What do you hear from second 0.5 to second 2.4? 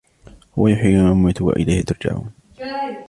هُوَ يُحْيِي وَيُمِيتُ وَإِلَيْهِ تُرْجَعُونَ